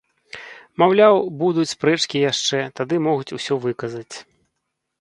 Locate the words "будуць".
1.41-1.67